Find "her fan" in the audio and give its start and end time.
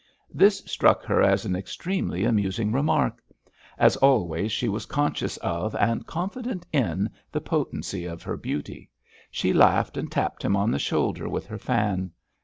11.45-12.09